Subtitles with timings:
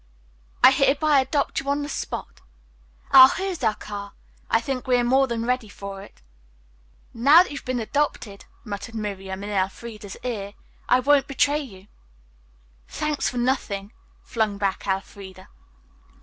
[0.63, 2.41] "I hereby adopt you on the spot.
[3.11, 4.13] Ah, here is our car.
[4.49, 6.23] I think we are more than ready for it."
[7.13, 10.55] "Now that you've been adopted," muttered Miriam in Elfreda's ear,
[10.89, 11.85] "I won't betray you."
[12.87, 13.93] "Thank you for nothing,"
[14.23, 15.49] flung back Elfreda.